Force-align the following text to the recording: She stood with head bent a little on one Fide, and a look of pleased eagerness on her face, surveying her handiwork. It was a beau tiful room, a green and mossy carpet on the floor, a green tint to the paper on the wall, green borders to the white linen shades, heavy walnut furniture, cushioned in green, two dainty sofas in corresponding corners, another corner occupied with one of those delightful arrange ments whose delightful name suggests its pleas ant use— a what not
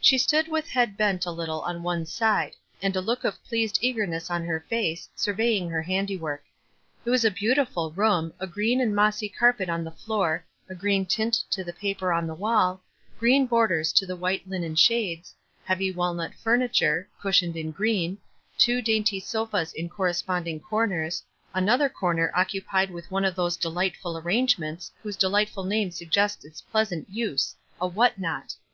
She 0.00 0.16
stood 0.16 0.48
with 0.48 0.68
head 0.70 0.96
bent 0.96 1.26
a 1.26 1.30
little 1.30 1.60
on 1.60 1.82
one 1.82 2.06
Fide, 2.06 2.54
and 2.80 2.96
a 2.96 3.02
look 3.02 3.24
of 3.24 3.44
pleased 3.44 3.78
eagerness 3.82 4.30
on 4.30 4.42
her 4.44 4.64
face, 4.70 5.10
surveying 5.14 5.68
her 5.68 5.82
handiwork. 5.82 6.42
It 7.04 7.10
was 7.10 7.26
a 7.26 7.30
beau 7.30 7.52
tiful 7.54 7.92
room, 7.92 8.32
a 8.40 8.46
green 8.46 8.80
and 8.80 8.96
mossy 8.96 9.28
carpet 9.28 9.68
on 9.68 9.84
the 9.84 9.90
floor, 9.90 10.46
a 10.70 10.74
green 10.74 11.04
tint 11.04 11.34
to 11.50 11.62
the 11.62 11.74
paper 11.74 12.10
on 12.10 12.26
the 12.26 12.32
wall, 12.34 12.80
green 13.18 13.44
borders 13.44 13.92
to 13.92 14.06
the 14.06 14.16
white 14.16 14.48
linen 14.48 14.76
shades, 14.76 15.34
heavy 15.66 15.92
walnut 15.92 16.32
furniture, 16.42 17.06
cushioned 17.20 17.54
in 17.54 17.70
green, 17.70 18.16
two 18.56 18.80
dainty 18.80 19.20
sofas 19.20 19.74
in 19.74 19.90
corresponding 19.90 20.58
corners, 20.58 21.22
another 21.52 21.90
corner 21.90 22.32
occupied 22.34 22.90
with 22.90 23.10
one 23.10 23.26
of 23.26 23.34
those 23.36 23.58
delightful 23.58 24.16
arrange 24.16 24.58
ments 24.58 24.90
whose 25.02 25.16
delightful 25.18 25.64
name 25.64 25.90
suggests 25.90 26.46
its 26.46 26.62
pleas 26.62 26.90
ant 26.92 27.10
use— 27.10 27.54
a 27.78 27.86
what 27.86 28.18
not 28.18 28.54